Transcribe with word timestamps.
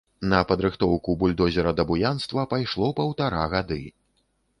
На 0.29 0.37
падрыхтоўку 0.51 1.13
бульдозера 1.23 1.73
да 1.79 1.85
буянства 1.89 2.45
пайшло 2.53 2.89
паўтара 3.01 3.43
гады. 3.53 3.79